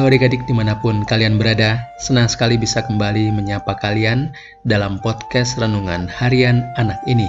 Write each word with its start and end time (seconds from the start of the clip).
Halo 0.00 0.16
adik-adik 0.16 0.48
di 0.48 0.56
mana 0.56 0.80
pun 0.80 1.04
kalian 1.04 1.36
berada, 1.36 1.76
senang 2.00 2.24
sekali 2.24 2.56
bisa 2.56 2.80
kembali 2.80 3.36
menyapa 3.36 3.76
kalian 3.84 4.32
dalam 4.64 4.96
podcast 4.96 5.60
Renungan 5.60 6.08
Harian 6.08 6.64
Anak 6.80 7.04
ini. 7.04 7.28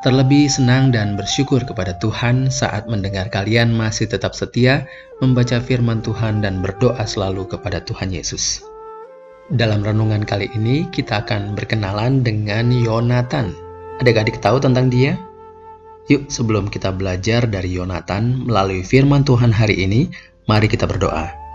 Terlebih 0.00 0.48
senang 0.48 0.88
dan 0.88 1.12
bersyukur 1.20 1.60
kepada 1.60 1.92
Tuhan 2.00 2.48
saat 2.48 2.88
mendengar 2.88 3.28
kalian 3.28 3.68
masih 3.68 4.08
tetap 4.08 4.32
setia 4.32 4.88
membaca 5.20 5.60
firman 5.60 6.00
Tuhan 6.00 6.40
dan 6.40 6.64
berdoa 6.64 7.04
selalu 7.04 7.52
kepada 7.52 7.84
Tuhan 7.84 8.08
Yesus. 8.08 8.64
Dalam 9.52 9.84
renungan 9.84 10.24
kali 10.24 10.48
ini 10.56 10.88
kita 10.88 11.20
akan 11.20 11.52
berkenalan 11.52 12.24
dengan 12.24 12.72
Yonatan. 12.72 13.52
Adik-adik 14.00 14.40
tahu 14.40 14.56
tentang 14.56 14.88
dia? 14.88 15.20
Yuk 16.08 16.32
sebelum 16.32 16.72
kita 16.72 16.96
belajar 16.96 17.44
dari 17.44 17.76
Yonatan 17.76 18.48
melalui 18.48 18.80
firman 18.80 19.20
Tuhan 19.20 19.52
hari 19.52 19.84
ini, 19.84 20.08
mari 20.48 20.64
kita 20.64 20.88
berdoa. 20.88 21.45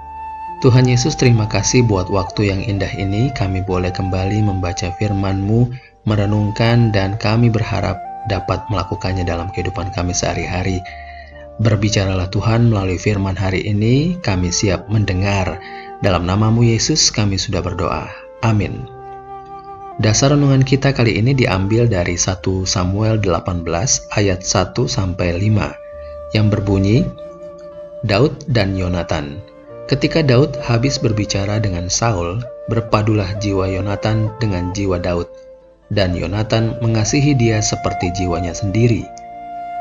Tuhan 0.61 0.85
Yesus 0.85 1.17
terima 1.17 1.49
kasih 1.49 1.81
buat 1.89 2.13
waktu 2.13 2.53
yang 2.53 2.61
indah 2.61 2.93
ini 2.93 3.33
kami 3.33 3.65
boleh 3.65 3.89
kembali 3.89 4.45
membaca 4.45 4.93
firman-Mu, 4.93 5.73
merenungkan 6.05 6.93
dan 6.93 7.17
kami 7.17 7.49
berharap 7.49 7.97
dapat 8.29 8.61
melakukannya 8.69 9.25
dalam 9.25 9.49
kehidupan 9.49 9.89
kami 9.89 10.13
sehari-hari. 10.13 10.77
Berbicaralah 11.57 12.29
Tuhan 12.29 12.69
melalui 12.69 13.01
firman 13.01 13.33
hari 13.33 13.65
ini, 13.65 14.21
kami 14.21 14.53
siap 14.53 14.85
mendengar. 14.85 15.57
Dalam 16.05 16.29
namamu 16.29 16.61
Yesus 16.61 17.09
kami 17.09 17.41
sudah 17.41 17.65
berdoa. 17.65 18.05
Amin. 18.45 18.85
Dasar 19.97 20.37
renungan 20.37 20.61
kita 20.61 20.93
kali 20.93 21.17
ini 21.17 21.33
diambil 21.33 21.89
dari 21.89 22.21
1 22.21 22.37
Samuel 22.69 23.17
18 23.17 23.65
ayat 24.13 24.45
1 24.45 24.77
sampai 24.85 25.41
5 25.41 26.37
yang 26.37 26.53
berbunyi 26.53 27.01
Daud 28.05 28.45
dan 28.45 28.77
Yonatan 28.77 29.50
Ketika 29.91 30.23
Daud 30.23 30.55
habis 30.63 30.95
berbicara 31.03 31.59
dengan 31.59 31.91
Saul, 31.91 32.39
berpadulah 32.71 33.35
jiwa 33.43 33.67
Yonatan 33.67 34.31
dengan 34.39 34.71
jiwa 34.71 34.95
Daud, 35.03 35.27
dan 35.91 36.15
Yonatan 36.15 36.79
mengasihi 36.79 37.35
dia 37.35 37.59
seperti 37.59 38.07
jiwanya 38.15 38.55
sendiri. 38.55 39.03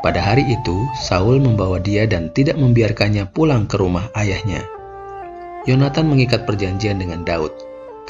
Pada 0.03 0.19
hari 0.19 0.51
itu, 0.51 0.83
Saul 0.99 1.39
membawa 1.39 1.79
dia 1.79 2.11
dan 2.11 2.35
tidak 2.35 2.59
membiarkannya 2.59 3.31
pulang 3.31 3.71
ke 3.71 3.79
rumah 3.79 4.11
ayahnya. 4.19 4.67
Yonatan 5.71 6.11
mengikat 6.11 6.43
perjanjian 6.43 6.99
dengan 6.99 7.23
Daud, 7.23 7.55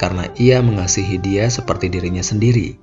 karena 0.01 0.25
ia 0.41 0.57
mengasihi 0.57 1.21
dia 1.21 1.53
seperti 1.53 1.85
dirinya 1.93 2.25
sendiri. 2.25 2.81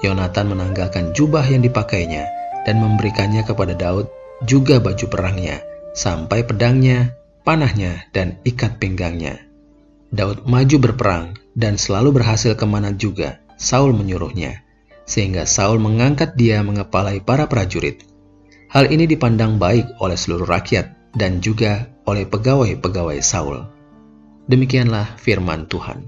Yonatan 0.00 0.56
menanggalkan 0.56 1.12
jubah 1.12 1.44
yang 1.44 1.60
dipakainya 1.60 2.24
dan 2.64 2.80
memberikannya 2.80 3.44
kepada 3.44 3.76
Daud 3.76 4.08
juga 4.48 4.80
baju 4.80 5.04
perangnya, 5.04 5.60
sampai 5.92 6.48
pedangnya, 6.48 7.12
panahnya, 7.44 8.08
dan 8.10 8.40
ikat 8.42 8.80
pinggangnya. 8.80 9.38
Daud 10.10 10.48
maju 10.48 10.76
berperang 10.80 11.26
dan 11.52 11.76
selalu 11.76 12.16
berhasil 12.18 12.56
ke 12.56 12.66
mana 12.66 12.96
juga 12.96 13.44
Saul 13.60 13.92
menyuruhnya, 13.94 14.64
sehingga 15.04 15.44
Saul 15.44 15.78
mengangkat 15.78 16.34
dia 16.34 16.64
mengepalai 16.64 17.20
para 17.20 17.46
prajurit. 17.46 18.02
Hal 18.72 18.90
ini 18.90 19.06
dipandang 19.06 19.60
baik 19.60 20.02
oleh 20.02 20.18
seluruh 20.18 20.48
rakyat 20.48 21.14
dan 21.14 21.38
juga 21.38 21.86
oleh 22.10 22.26
pegawai-pegawai 22.26 23.20
Saul. 23.22 23.62
Demikianlah 24.50 25.14
firman 25.20 25.70
Tuhan. 25.70 26.02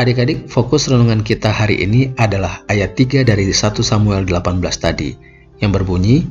Adik-adik, 0.00 0.48
fokus 0.48 0.88
renungan 0.88 1.22
kita 1.22 1.52
hari 1.52 1.84
ini 1.84 2.16
adalah 2.16 2.64
ayat 2.66 2.96
3 2.96 3.28
dari 3.28 3.46
1 3.46 3.84
Samuel 3.84 4.24
18 4.26 4.58
tadi, 4.80 5.14
yang 5.60 5.70
berbunyi, 5.70 6.26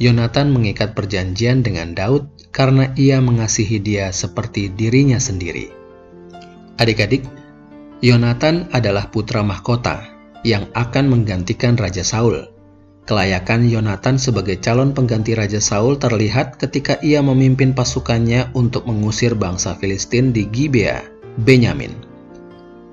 Yonatan 0.00 0.56
mengikat 0.56 0.96
perjanjian 0.96 1.60
dengan 1.60 1.92
Daud 1.92 2.24
karena 2.50 2.90
ia 2.98 3.22
mengasihi 3.22 3.78
dia 3.78 4.10
seperti 4.10 4.70
dirinya 4.70 5.18
sendiri. 5.22 5.70
Adik-adik, 6.78 7.26
Yonatan 8.00 8.72
adalah 8.72 9.12
putra 9.12 9.44
mahkota 9.44 10.00
yang 10.42 10.66
akan 10.72 11.12
menggantikan 11.12 11.76
Raja 11.76 12.00
Saul. 12.00 12.48
Kelayakan 13.04 13.66
Yonatan 13.68 14.16
sebagai 14.16 14.56
calon 14.62 14.96
pengganti 14.96 15.36
Raja 15.36 15.60
Saul 15.60 16.00
terlihat 16.00 16.56
ketika 16.56 16.96
ia 17.04 17.20
memimpin 17.20 17.76
pasukannya 17.76 18.54
untuk 18.56 18.86
mengusir 18.88 19.36
bangsa 19.36 19.76
Filistin 19.76 20.32
di 20.32 20.46
Gibea, 20.48 21.04
Benyamin. 21.42 21.92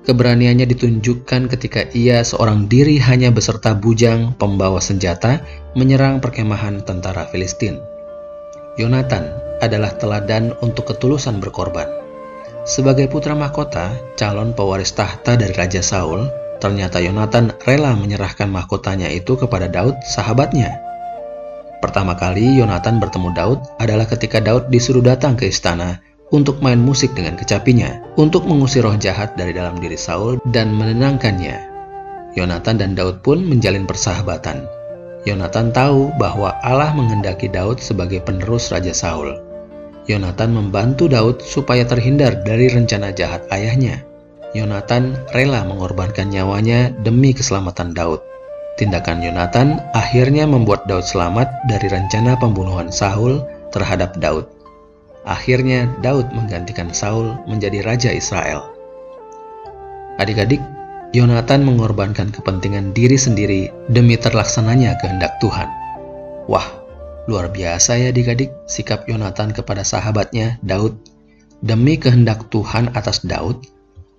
Keberaniannya 0.04 0.64
ditunjukkan 0.64 1.52
ketika 1.52 1.84
ia 1.92 2.24
seorang 2.24 2.64
diri 2.64 2.96
hanya 2.96 3.28
beserta 3.28 3.76
bujang 3.76 4.32
pembawa 4.40 4.80
senjata 4.80 5.44
menyerang 5.76 6.20
perkemahan 6.20 6.80
tentara 6.84 7.28
Filistin. 7.28 7.97
Yonatan 8.78 9.26
adalah 9.58 9.90
teladan 9.98 10.54
untuk 10.62 10.94
ketulusan 10.94 11.42
berkorban. 11.42 11.90
Sebagai 12.62 13.10
putra 13.10 13.34
mahkota, 13.34 13.90
calon 14.14 14.54
pewaris 14.54 14.94
tahta 14.94 15.34
dari 15.34 15.50
Raja 15.50 15.82
Saul, 15.82 16.30
ternyata 16.62 17.02
Yonatan 17.02 17.58
rela 17.66 17.98
menyerahkan 17.98 18.46
mahkotanya 18.46 19.10
itu 19.10 19.34
kepada 19.34 19.66
Daud, 19.66 19.98
sahabatnya. 20.06 20.78
Pertama 21.82 22.14
kali 22.14 22.62
Yonatan 22.62 23.02
bertemu 23.02 23.34
Daud 23.34 23.58
adalah 23.82 24.06
ketika 24.06 24.38
Daud 24.38 24.70
disuruh 24.70 25.02
datang 25.02 25.34
ke 25.34 25.50
istana 25.50 25.98
untuk 26.30 26.62
main 26.62 26.78
musik 26.78 27.18
dengan 27.18 27.34
kecapinya, 27.34 28.14
untuk 28.14 28.46
mengusir 28.46 28.86
roh 28.86 28.94
jahat 28.94 29.34
dari 29.34 29.50
dalam 29.50 29.82
diri 29.82 29.98
Saul 29.98 30.38
dan 30.54 30.70
menenangkannya. 30.70 31.66
Yonatan 32.38 32.78
dan 32.78 32.94
Daud 32.94 33.26
pun 33.26 33.42
menjalin 33.42 33.90
persahabatan. 33.90 34.77
Yonatan 35.26 35.74
tahu 35.74 36.14
bahwa 36.14 36.54
Allah 36.62 36.94
menghendaki 36.94 37.50
Daud 37.50 37.82
sebagai 37.82 38.22
penerus 38.22 38.70
Raja 38.70 38.94
Saul. 38.94 39.34
Yonatan 40.06 40.54
membantu 40.54 41.10
Daud 41.10 41.42
supaya 41.42 41.82
terhindar 41.82 42.46
dari 42.46 42.70
rencana 42.70 43.10
jahat 43.10 43.44
ayahnya. 43.50 44.06
Yonatan 44.56 45.18
rela 45.34 45.66
mengorbankan 45.66 46.30
nyawanya 46.32 46.94
demi 47.02 47.34
keselamatan 47.34 47.92
Daud. 47.92 48.22
Tindakan 48.78 49.20
Yonatan 49.20 49.82
akhirnya 49.90 50.46
membuat 50.46 50.86
Daud 50.86 51.04
selamat 51.04 51.66
dari 51.66 51.90
rencana 51.90 52.38
pembunuhan 52.38 52.88
Saul 52.94 53.42
terhadap 53.74 54.16
Daud. 54.22 54.46
Akhirnya 55.26 55.90
Daud 56.00 56.30
menggantikan 56.32 56.94
Saul 56.94 57.36
menjadi 57.44 57.84
raja 57.84 58.08
Israel. 58.14 58.64
Adik-adik, 60.16 60.62
Yonatan 61.16 61.64
mengorbankan 61.64 62.28
kepentingan 62.28 62.92
diri 62.92 63.16
sendiri 63.16 63.72
demi 63.88 64.20
terlaksananya 64.20 65.00
kehendak 65.00 65.40
Tuhan. 65.40 65.64
Wah, 66.44 66.68
luar 67.24 67.48
biasa 67.48 67.96
ya 67.96 68.12
adik-adik 68.12 68.52
sikap 68.68 69.08
Yonatan 69.08 69.56
kepada 69.56 69.88
sahabatnya 69.88 70.60
Daud. 70.60 71.00
Demi 71.64 71.96
kehendak 71.96 72.52
Tuhan 72.52 72.92
atas 72.92 73.24
Daud, 73.24 73.64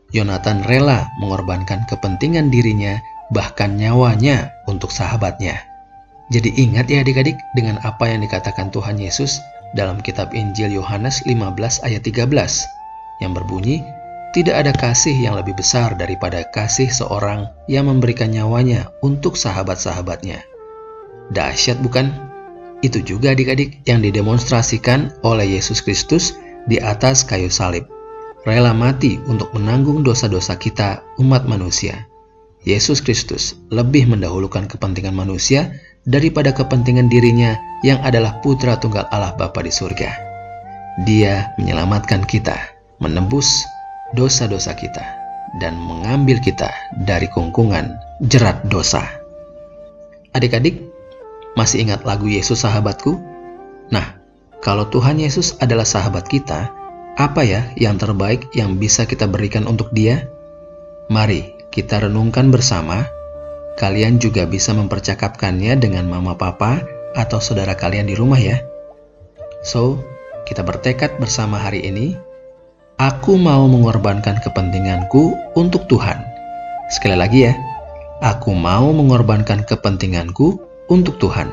Yonatan 0.09 0.65
rela 0.65 1.05
mengorbankan 1.21 1.85
kepentingan 1.85 2.49
dirinya 2.49 2.97
bahkan 3.29 3.77
nyawanya 3.77 4.49
untuk 4.65 4.89
sahabatnya. 4.89 5.61
Jadi 6.33 6.57
ingat 6.57 6.89
ya 6.89 7.05
adik-adik 7.05 7.37
dengan 7.53 7.77
apa 7.85 8.09
yang 8.09 8.25
dikatakan 8.25 8.73
Tuhan 8.73 8.97
Yesus 8.97 9.37
dalam 9.77 10.01
kitab 10.01 10.33
Injil 10.33 10.73
Yohanes 10.73 11.21
15 11.29 11.85
ayat 11.85 12.01
13 12.01 12.25
yang 13.21 13.37
berbunyi, 13.37 13.85
tidak 14.29 14.55
ada 14.61 14.73
kasih 14.75 15.17
yang 15.17 15.33
lebih 15.33 15.57
besar 15.57 15.97
daripada 15.97 16.45
kasih 16.53 16.89
seorang 16.93 17.49
yang 17.65 17.89
memberikan 17.89 18.29
nyawanya 18.29 18.93
untuk 19.01 19.33
sahabat-sahabatnya. 19.33 20.45
Dahsyat 21.33 21.81
bukan? 21.81 22.13
Itu 22.85 23.01
juga 23.01 23.33
adik-adik 23.33 23.83
yang 23.89 24.05
didemonstrasikan 24.05 25.11
oleh 25.25 25.57
Yesus 25.57 25.81
Kristus 25.81 26.37
di 26.69 26.77
atas 26.77 27.25
kayu 27.25 27.49
salib. 27.49 27.89
Rela 28.47 28.71
mati 28.71 29.19
untuk 29.27 29.51
menanggung 29.51 30.05
dosa-dosa 30.05 30.55
kita 30.55 31.03
umat 31.19 31.43
manusia. 31.49 32.07
Yesus 32.63 33.03
Kristus 33.03 33.57
lebih 33.73 34.07
mendahulukan 34.07 34.69
kepentingan 34.69 35.15
manusia 35.15 35.75
daripada 36.07 36.55
kepentingan 36.55 37.11
dirinya 37.11 37.57
yang 37.83 37.99
adalah 38.05 38.39
putra 38.39 38.79
tunggal 38.79 39.09
Allah 39.11 39.35
Bapa 39.35 39.59
di 39.63 39.71
surga. 39.73 40.11
Dia 41.03 41.51
menyelamatkan 41.59 42.27
kita, 42.27 42.55
menembus 42.99 43.63
dosa-dosa 44.13 44.73
kita, 44.73 45.05
dan 45.57 45.77
mengambil 45.77 46.37
kita 46.41 46.69
dari 47.05 47.29
kungkungan 47.29 47.97
jerat 48.23 48.65
dosa. 48.69 49.05
Adik-adik, 50.33 50.85
masih 51.57 51.89
ingat 51.89 52.05
lagu 52.05 52.29
Yesus 52.29 52.61
sahabatku? 52.61 53.17
Nah, 53.89 54.19
kalau 54.61 54.85
Tuhan 54.91 55.17
Yesus 55.17 55.57
adalah 55.57 55.87
sahabat 55.87 56.29
kita, 56.29 56.69
apa 57.17 57.41
ya 57.43 57.67
yang 57.75 57.97
terbaik 57.99 58.53
yang 58.55 58.77
bisa 58.77 59.03
kita 59.09 59.25
berikan 59.25 59.65
untuk 59.65 59.91
dia? 59.91 60.29
Mari 61.09 61.57
kita 61.73 62.05
renungkan 62.05 62.53
bersama, 62.53 63.09
kalian 63.81 64.21
juga 64.21 64.45
bisa 64.45 64.71
mempercakapkannya 64.77 65.79
dengan 65.81 66.05
mama 66.05 66.37
papa 66.37 66.85
atau 67.17 67.41
saudara 67.41 67.73
kalian 67.73 68.05
di 68.05 68.15
rumah 68.15 68.37
ya. 68.37 68.61
So, 69.65 69.99
kita 70.45 70.61
bertekad 70.63 71.17
bersama 71.17 71.59
hari 71.59 71.83
ini, 71.83 72.15
aku 72.99 73.39
mau 73.39 73.63
mengorbankan 73.71 74.43
kepentinganku 74.43 75.55
untuk 75.55 75.87
Tuhan. 75.87 76.19
Sekali 76.91 77.15
lagi 77.15 77.47
ya, 77.47 77.55
aku 78.19 78.51
mau 78.51 78.91
mengorbankan 78.91 79.63
kepentinganku 79.63 80.59
untuk 80.91 81.15
Tuhan. 81.15 81.47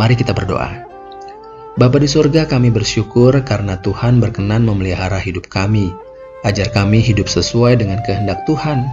Mari 0.00 0.16
kita 0.16 0.32
berdoa. 0.32 0.88
Bapa 1.76 2.00
di 2.00 2.08
surga 2.08 2.48
kami 2.48 2.72
bersyukur 2.72 3.36
karena 3.44 3.76
Tuhan 3.84 4.16
berkenan 4.16 4.64
memelihara 4.64 5.20
hidup 5.20 5.52
kami. 5.52 5.92
Ajar 6.40 6.72
kami 6.72 7.04
hidup 7.04 7.28
sesuai 7.28 7.76
dengan 7.84 8.00
kehendak 8.00 8.48
Tuhan. 8.48 8.88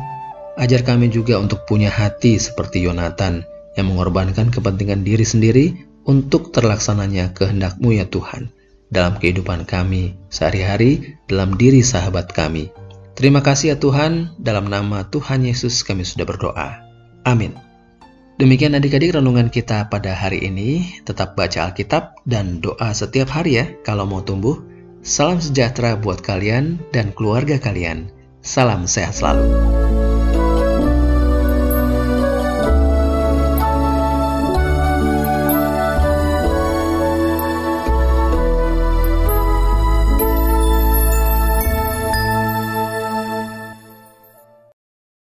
Ajar 0.59 0.83
kami 0.83 1.07
juga 1.07 1.39
untuk 1.39 1.63
punya 1.63 1.87
hati 1.87 2.43
seperti 2.43 2.83
Yonatan 2.83 3.47
yang 3.79 3.87
mengorbankan 3.87 4.51
kepentingan 4.51 5.07
diri 5.07 5.23
sendiri 5.23 5.65
untuk 6.03 6.51
terlaksananya 6.51 7.31
kehendak-Mu 7.31 7.95
ya 7.95 8.03
Tuhan 8.03 8.51
dalam 8.93 9.17
kehidupan 9.17 9.65
kami 9.65 10.13
sehari-hari 10.29 11.17
dalam 11.25 11.57
diri 11.57 11.81
sahabat 11.81 12.29
kami. 12.29 12.69
Terima 13.17 13.41
kasih 13.41 13.73
ya 13.73 13.77
Tuhan, 13.81 14.37
dalam 14.37 14.69
nama 14.69 15.09
Tuhan 15.09 15.45
Yesus 15.45 15.81
kami 15.81 16.05
sudah 16.05 16.25
berdoa. 16.29 16.69
Amin. 17.25 17.57
Demikian 18.37 18.73
adik-adik 18.73 19.13
renungan 19.13 19.53
kita 19.53 19.89
pada 19.93 20.17
hari 20.17 20.41
ini. 20.45 21.01
Tetap 21.05 21.37
baca 21.37 21.69
Alkitab 21.69 22.25
dan 22.25 22.61
doa 22.61 22.89
setiap 22.93 23.29
hari 23.29 23.61
ya 23.61 23.65
kalau 23.85 24.09
mau 24.09 24.25
tumbuh. 24.25 24.57
Salam 25.05 25.37
sejahtera 25.37 25.99
buat 25.99 26.23
kalian 26.23 26.81
dan 26.89 27.13
keluarga 27.13 27.61
kalian. 27.61 28.09
Salam 28.41 28.89
sehat 28.89 29.19
selalu. 29.19 29.82